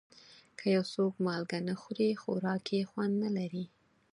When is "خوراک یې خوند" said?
2.21-3.13